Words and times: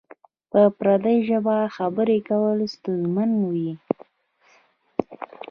په 0.51 0.61
پردۍ 0.77 1.17
ژبه 1.27 1.57
خبری 1.75 2.19
کول 2.29 2.57
ستونزمن 2.73 3.29
وی؟ 3.49 3.71